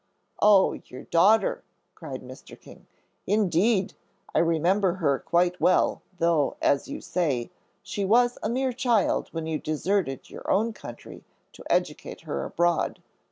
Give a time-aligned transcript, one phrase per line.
[0.41, 1.63] "Oh, your daughter!"
[1.93, 2.59] cried Mr.
[2.59, 2.87] King;
[3.27, 3.93] "indeed,
[4.33, 7.51] I remember her quite well, though, as you say,
[7.83, 13.03] she was a mere child when you deserted your own country to educate her abroad.